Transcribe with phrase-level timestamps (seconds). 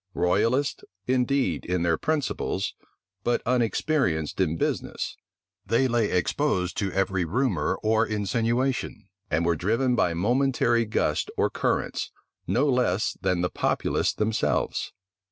[0.15, 2.73] Royalists indeed in their principles,
[3.23, 5.15] but unexperienced in business,
[5.63, 11.51] they lay exposed to every rumor or insinuation; and were driven by momentary gusts or
[11.51, 12.11] currents,
[12.47, 14.91] no less than the populace themselves.